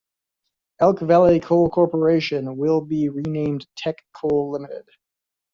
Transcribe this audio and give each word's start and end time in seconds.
Elk 0.79 0.99
Valley 1.01 1.39
Coal 1.39 1.69
Corporation 1.69 2.57
will 2.57 2.81
be 2.81 3.07
renamed 3.09 3.67
Teck 3.77 3.97
Coal 4.15 4.49
Limited. 4.49 4.85